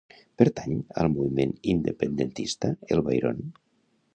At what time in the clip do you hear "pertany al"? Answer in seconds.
0.41-1.09